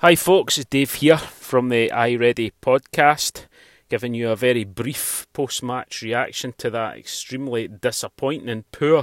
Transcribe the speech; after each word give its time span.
Hi, 0.00 0.14
folks, 0.14 0.58
it's 0.58 0.70
Dave 0.70 0.94
here 0.94 1.18
from 1.18 1.70
the 1.70 1.90
iReady 1.92 2.52
podcast, 2.62 3.46
giving 3.88 4.14
you 4.14 4.30
a 4.30 4.36
very 4.36 4.62
brief 4.62 5.26
post 5.32 5.60
match 5.60 6.02
reaction 6.02 6.54
to 6.58 6.70
that 6.70 6.96
extremely 6.96 7.66
disappointing 7.66 8.48
and 8.48 8.70
poor 8.70 9.02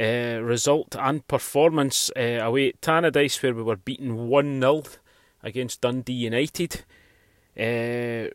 uh, 0.00 0.40
result 0.40 0.96
and 0.98 1.28
performance 1.28 2.10
uh, 2.16 2.38
away 2.40 2.70
at 2.70 2.80
Tannadice, 2.80 3.42
where 3.42 3.52
we 3.52 3.62
were 3.62 3.76
beaten 3.76 4.28
1 4.28 4.60
0 4.62 4.82
against 5.42 5.82
Dundee 5.82 6.14
United. 6.14 6.84
Uh, 7.54 8.32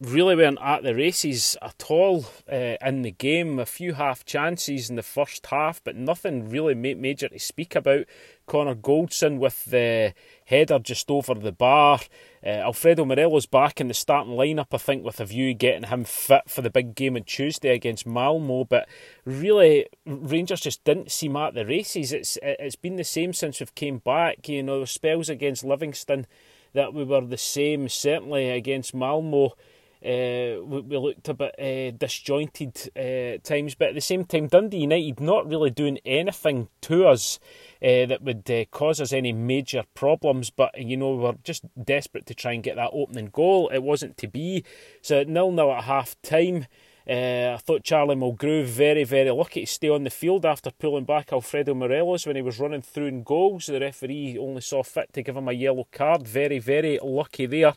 really 0.00 0.34
weren't 0.34 0.58
at 0.60 0.82
the 0.82 0.94
races 0.94 1.56
at 1.62 1.84
all 1.88 2.26
uh, 2.50 2.76
in 2.82 3.02
the 3.02 3.12
game. 3.12 3.58
A 3.58 3.66
few 3.66 3.94
half 3.94 4.24
chances 4.24 4.90
in 4.90 4.96
the 4.96 5.02
first 5.02 5.46
half, 5.46 5.82
but 5.84 5.96
nothing 5.96 6.48
really 6.50 6.74
major 6.74 7.28
to 7.28 7.38
speak 7.38 7.74
about. 7.74 8.06
Connor 8.46 8.74
Goldson 8.74 9.38
with 9.38 9.64
the 9.64 10.12
header 10.46 10.78
just 10.78 11.10
over 11.10 11.34
the 11.34 11.52
bar. 11.52 12.00
Uh, 12.44 12.48
Alfredo 12.48 13.04
Morelos 13.04 13.46
back 13.46 13.80
in 13.80 13.88
the 13.88 13.94
starting 13.94 14.34
lineup, 14.34 14.66
I 14.72 14.78
think, 14.78 15.04
with 15.04 15.20
a 15.20 15.24
view 15.24 15.54
getting 15.54 15.88
him 15.88 16.04
fit 16.04 16.42
for 16.48 16.60
the 16.60 16.70
big 16.70 16.94
game 16.94 17.16
on 17.16 17.22
Tuesday 17.22 17.74
against 17.74 18.06
Malmo. 18.06 18.64
But 18.64 18.88
really, 19.24 19.86
Rangers 20.04 20.60
just 20.60 20.84
didn't 20.84 21.12
seem 21.12 21.36
at 21.36 21.54
the 21.54 21.64
races. 21.64 22.12
It's 22.12 22.36
it's 22.42 22.76
been 22.76 22.96
the 22.96 23.04
same 23.04 23.32
since 23.32 23.60
we've 23.60 23.74
came 23.74 23.98
back. 23.98 24.48
You 24.48 24.62
know, 24.62 24.84
spells 24.84 25.28
against 25.28 25.64
Livingston 25.64 26.26
that 26.74 26.92
we 26.92 27.04
were 27.04 27.22
the 27.22 27.38
same. 27.38 27.88
Certainly 27.88 28.50
against 28.50 28.94
Malmo. 28.94 29.54
Uh, 30.04 30.62
we, 30.62 30.80
we, 30.82 30.98
looked 30.98 31.28
a 31.30 31.34
bit 31.34 31.54
uh, 31.58 31.96
disjointed 31.96 32.90
uh, 32.94 33.38
times, 33.42 33.74
but 33.74 33.88
at 33.88 33.94
the 33.94 34.00
same 34.00 34.24
time, 34.24 34.48
Dundee 34.48 34.78
United 34.78 35.18
not 35.18 35.48
really 35.48 35.70
doing 35.70 35.98
anything 36.04 36.68
to 36.82 37.06
us 37.06 37.38
that 37.80 38.22
would 38.22 38.50
cause 38.70 39.00
us 39.00 39.12
any 39.12 39.32
major 39.32 39.84
problems. 39.94 40.50
But 40.50 40.78
you 40.78 40.96
know, 40.96 41.14
we 41.14 41.22
were 41.22 41.34
just 41.42 41.64
desperate 41.82 42.26
to 42.26 42.34
try 42.34 42.52
and 42.52 42.62
get 42.62 42.76
that 42.76 42.90
opening 42.92 43.30
goal. 43.32 43.68
It 43.68 43.82
wasn't 43.82 44.18
to 44.18 44.28
be, 44.28 44.64
so 45.00 45.22
nil 45.22 45.52
nil 45.52 45.72
at 45.72 45.84
half 45.84 46.20
time. 46.22 46.66
Uh, 47.08 47.54
I 47.54 47.58
thought 47.58 47.84
Charlie 47.84 48.16
Mulgrew 48.16 48.64
very, 48.64 49.04
very 49.04 49.30
lucky 49.30 49.66
to 49.66 49.66
stay 49.66 49.88
on 49.90 50.04
the 50.04 50.10
field 50.10 50.46
after 50.46 50.70
pulling 50.70 51.04
back 51.04 51.32
Alfredo 51.32 51.74
Morelos 51.74 52.26
when 52.26 52.36
he 52.36 52.42
was 52.42 52.58
running 52.58 52.80
through 52.80 53.06
in 53.06 53.22
goals. 53.22 53.66
The 53.66 53.80
referee 53.80 54.38
only 54.38 54.62
saw 54.62 54.82
fit 54.82 55.12
to 55.12 55.22
give 55.22 55.36
him 55.36 55.48
a 55.48 55.52
yellow 55.52 55.86
card. 55.92 56.26
Very, 56.26 56.58
very 56.58 56.98
lucky 57.02 57.44
there. 57.46 57.74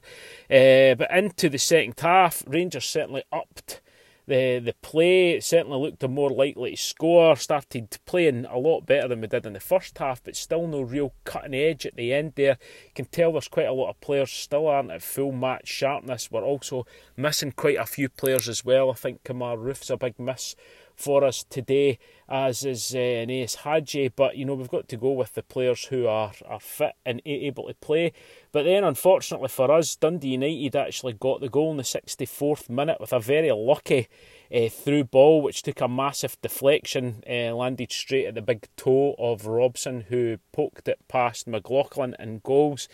Uh, 0.49 0.95
but 0.95 1.11
into 1.11 1.49
the 1.49 1.57
second 1.57 1.99
half, 1.99 2.41
Rangers 2.47 2.85
certainly 2.85 3.23
upped 3.31 3.81
the 4.27 4.59
the 4.63 4.73
play 4.81 5.39
certainly 5.39 5.79
looked 5.79 6.03
a 6.03 6.07
more 6.07 6.29
likely 6.29 6.71
to 6.71 6.77
score. 6.77 7.35
Started 7.35 7.97
playing 8.05 8.45
a 8.45 8.57
lot 8.57 8.85
better 8.85 9.07
than 9.07 9.21
we 9.21 9.27
did 9.27 9.45
in 9.45 9.53
the 9.53 9.59
first 9.59 9.97
half, 9.97 10.23
but 10.23 10.35
still 10.35 10.67
no 10.67 10.81
real 10.81 11.13
cutting 11.23 11.55
edge 11.55 11.85
at 11.85 11.95
the 11.95 12.13
end 12.13 12.33
there. 12.35 12.57
You 12.85 12.91
can 12.95 13.05
tell 13.05 13.31
there's 13.31 13.47
quite 13.47 13.67
a 13.67 13.73
lot 13.73 13.89
of 13.89 14.01
players 14.01 14.31
still 14.31 14.67
aren't 14.67 14.91
at 14.91 15.01
full 15.01 15.31
match 15.31 15.67
sharpness. 15.67 16.29
We're 16.29 16.43
also 16.43 16.85
missing 17.15 17.53
quite 17.53 17.77
a 17.77 17.85
few 17.85 18.09
players 18.09 18.49
as 18.49 18.65
well. 18.65 18.91
I 18.91 18.95
think 18.95 19.23
Kemar 19.23 19.57
Roofe's 19.57 19.89
a 19.89 19.97
big 19.97 20.19
miss 20.19 20.55
for 20.97 21.23
us 21.23 21.45
today, 21.49 21.99
as 22.27 22.65
is 22.65 22.93
uh, 22.93 22.97
Ianis 22.97 23.57
Hagi. 23.57 24.09
But 24.09 24.35
you 24.35 24.45
know 24.45 24.55
we've 24.55 24.69
got 24.69 24.89
to 24.89 24.97
go 24.97 25.11
with 25.11 25.33
the 25.35 25.43
players 25.43 25.85
who 25.85 26.07
are, 26.07 26.33
are 26.45 26.59
fit 26.59 26.93
and 27.05 27.21
able 27.25 27.67
to 27.67 27.75
play. 27.75 28.11
But 28.51 28.63
then, 28.63 28.83
unfortunately 28.83 29.49
for 29.49 29.71
us, 29.71 29.95
Dundee 29.95 30.29
United 30.29 30.75
actually 30.75 31.13
got 31.13 31.41
the 31.41 31.49
goal 31.49 31.71
in 31.71 31.77
the 31.77 31.83
64th 31.83 32.69
minute 32.69 32.99
with 32.99 33.13
a 33.13 33.19
very 33.19 33.51
lucky 33.51 34.07
uh, 34.53 34.69
through 34.69 35.03
ball, 35.05 35.41
which 35.41 35.61
took 35.61 35.81
a 35.81 35.87
massive 35.87 36.37
deflection, 36.41 37.23
uh, 37.29 37.53
landed 37.53 37.91
straight 37.91 38.25
at 38.25 38.35
the 38.35 38.41
big 38.41 38.67
toe 38.75 39.15
of 39.19 39.45
Robson, 39.45 40.05
who 40.09 40.37
poked 40.51 40.87
it 40.87 40.99
past 41.07 41.47
McLaughlin 41.47 42.15
and 42.17 42.41
goals. 42.43 42.87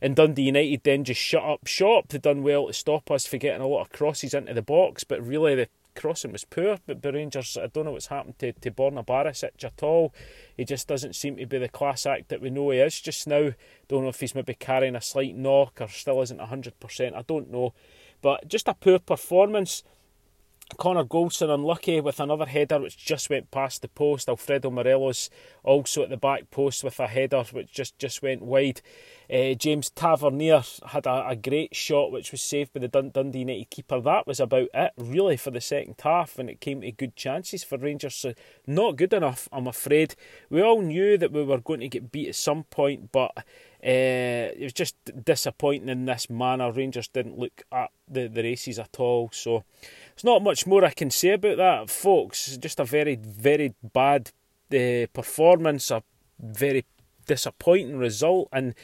And 0.00 0.16
Dundee 0.16 0.44
United 0.44 0.82
then 0.84 1.04
just 1.04 1.20
shut 1.20 1.44
up 1.44 1.66
shop. 1.66 2.08
They 2.08 2.18
done 2.18 2.42
well 2.42 2.68
to 2.68 2.72
stop 2.72 3.10
us 3.10 3.26
for 3.26 3.36
getting 3.36 3.62
a 3.62 3.66
lot 3.66 3.82
of 3.82 3.92
crosses 3.92 4.34
into 4.34 4.54
the 4.54 4.62
box, 4.62 5.04
but 5.04 5.24
really 5.24 5.54
the 5.54 5.68
crossing 5.94 6.32
was 6.32 6.44
poor, 6.44 6.78
but 6.86 7.02
the 7.02 7.12
Rangers, 7.12 7.56
I 7.56 7.66
don't 7.66 7.84
know 7.84 7.92
what's 7.92 8.06
happened 8.06 8.38
to, 8.38 8.52
to 8.52 8.70
Borna 8.70 9.04
Barisic 9.04 9.64
at 9.64 9.82
all. 9.82 10.14
He 10.56 10.64
just 10.64 10.88
doesn't 10.88 11.14
seem 11.14 11.36
to 11.36 11.46
be 11.46 11.58
the 11.58 11.68
class 11.68 12.06
act 12.06 12.28
that 12.28 12.40
we 12.40 12.50
know 12.50 12.70
he 12.70 12.78
is 12.78 13.00
just 13.00 13.26
now. 13.26 13.52
Don't 13.88 14.02
know 14.02 14.08
if 14.08 14.20
he's 14.20 14.34
maybe 14.34 14.54
carrying 14.54 14.96
a 14.96 15.00
slight 15.00 15.36
knock 15.36 15.80
or 15.80 15.88
still 15.88 16.22
isn't 16.22 16.40
100%, 16.40 17.14
I 17.14 17.22
don't 17.22 17.50
know. 17.50 17.74
But 18.20 18.48
just 18.48 18.68
a 18.68 18.74
poor 18.74 18.98
performance. 18.98 19.82
Connor 20.76 21.04
Goldson 21.04 21.52
unlucky 21.52 22.00
with 22.00 22.20
another 22.20 22.46
header 22.46 22.80
which 22.80 22.96
just 22.96 23.30
went 23.30 23.50
past 23.50 23.82
the 23.82 23.88
post. 23.88 24.28
Alfredo 24.28 24.70
Morelos 24.70 25.30
also 25.62 26.02
at 26.02 26.10
the 26.10 26.16
back 26.16 26.50
post 26.50 26.84
with 26.84 26.98
a 27.00 27.06
header 27.06 27.44
which 27.52 27.72
just, 27.72 27.98
just 27.98 28.22
went 28.22 28.42
wide. 28.42 28.80
Uh, 29.32 29.54
James 29.54 29.90
Tavernier 29.90 30.62
had 30.88 31.06
a, 31.06 31.28
a, 31.28 31.36
great 31.36 31.74
shot 31.74 32.12
which 32.12 32.32
was 32.32 32.42
saved 32.42 32.72
by 32.72 32.80
the 32.80 32.88
Dundee 32.88 33.38
United 33.38 33.70
keeper. 33.70 34.00
That 34.00 34.26
was 34.26 34.40
about 34.40 34.68
it 34.74 34.92
really 34.98 35.36
for 35.36 35.50
the 35.50 35.60
second 35.60 35.94
half 36.02 36.36
when 36.36 36.48
it 36.48 36.60
came 36.60 36.82
to 36.82 36.92
good 36.92 37.16
chances 37.16 37.64
for 37.64 37.78
Rangers. 37.78 38.14
So 38.14 38.34
not 38.66 38.96
good 38.96 39.12
enough, 39.12 39.48
I'm 39.50 39.66
afraid. 39.66 40.14
We 40.50 40.60
all 40.60 40.82
knew 40.82 41.16
that 41.16 41.32
we 41.32 41.44
were 41.44 41.60
going 41.60 41.80
to 41.80 41.88
get 41.88 42.12
beat 42.12 42.28
at 42.28 42.34
some 42.34 42.64
point, 42.64 43.10
but 43.10 43.32
uh, 43.84 44.54
it 44.54 44.62
was 44.62 44.72
just 44.72 44.96
disappointing 45.24 45.88
in 45.88 46.04
this 46.04 46.30
manner. 46.30 46.70
Rangers 46.70 47.08
didn't 47.08 47.38
look 47.38 47.62
at 47.72 47.90
the, 48.08 48.28
the 48.28 48.42
races 48.42 48.78
at 48.78 49.00
all. 49.00 49.30
So 49.32 49.64
there's 50.10 50.24
not 50.24 50.42
much 50.42 50.66
more 50.66 50.84
I 50.84 50.90
can 50.90 51.10
say 51.10 51.30
about 51.30 51.56
that, 51.56 51.90
folks. 51.90 52.56
Just 52.58 52.78
a 52.78 52.84
very, 52.84 53.16
very 53.16 53.74
bad 53.82 54.30
uh, 54.72 55.06
performance, 55.12 55.90
a 55.90 56.04
very 56.38 56.84
disappointing 57.26 57.98
result, 57.98 58.48
and 58.52 58.74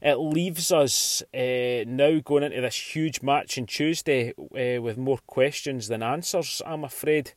it 0.00 0.16
leaves 0.16 0.70
us 0.70 1.22
uh, 1.34 1.84
now 1.86 2.20
going 2.24 2.44
into 2.44 2.60
this 2.60 2.94
huge 2.94 3.22
match 3.22 3.58
on 3.58 3.66
Tuesday 3.66 4.32
uh, 4.38 4.80
with 4.80 4.96
more 4.96 5.18
questions 5.26 5.88
than 5.88 6.02
answers, 6.02 6.62
I'm 6.64 6.84
afraid. 6.84 7.32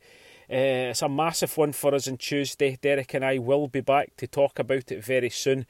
Uh, 0.50 0.92
it's 0.92 1.02
a 1.02 1.10
massive 1.10 1.58
one 1.58 1.74
for 1.74 1.94
us 1.94 2.08
on 2.08 2.18
Tuesday. 2.18 2.78
Derek 2.82 3.14
and 3.14 3.26
I 3.26 3.38
will 3.38 3.68
be 3.68 3.82
back 3.82 4.16
to 4.18 4.28
talk 4.28 4.60
about 4.60 4.92
it 4.92 5.04
very 5.04 5.30
soon. 5.30 5.66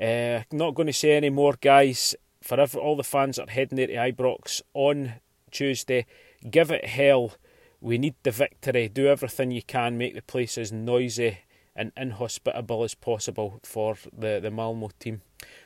Uh, 0.00 0.42
not 0.52 0.74
going 0.74 0.86
to 0.86 0.92
say 0.92 1.12
any 1.16 1.30
more, 1.30 1.54
guys. 1.60 2.14
For 2.42 2.60
every, 2.60 2.80
all 2.80 2.96
the 2.96 3.04
fans 3.04 3.36
that 3.36 3.48
are 3.48 3.52
heading 3.52 3.76
there 3.76 3.86
to 3.86 3.94
Ibrox 3.94 4.60
on 4.74 5.14
Tuesday, 5.50 6.06
give 6.50 6.70
it 6.70 6.84
hell. 6.84 7.32
We 7.80 7.98
need 7.98 8.14
the 8.22 8.30
victory. 8.30 8.88
Do 8.88 9.06
everything 9.06 9.50
you 9.50 9.62
can. 9.62 9.96
Make 9.96 10.14
the 10.14 10.22
place 10.22 10.58
as 10.58 10.72
noisy 10.72 11.38
and 11.76 11.92
inhospitable 11.96 12.84
as 12.84 12.94
possible 12.94 13.60
for 13.62 13.96
the, 14.16 14.40
the 14.40 14.50
Malmo 14.50 14.90
team. 14.98 15.22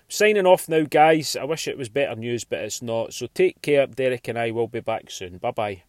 Signing 0.09 0.47
off 0.47 0.69
now, 0.69 0.85
guys. 0.85 1.37
I 1.37 1.45
wish 1.45 1.69
it 1.69 1.79
was 1.79 1.89
better 1.89 2.17
news, 2.17 2.45
but 2.45 2.61
it's 2.61 2.83
not. 2.83 3.13
So 3.13 3.27
take 3.27 3.61
care. 3.63 3.87
Derek 3.87 4.29
and 4.29 4.39
I 4.39 4.51
will 4.51 4.69
be 4.69 4.81
back 4.81 5.11
soon. 5.11 5.39
Bye 5.39 5.51
bye. 5.51 5.83